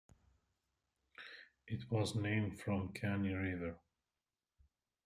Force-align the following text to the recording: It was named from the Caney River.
It 1.67 1.91
was 1.91 2.15
named 2.15 2.59
from 2.59 2.87
the 2.87 2.99
Caney 2.99 3.33
River. 3.35 3.75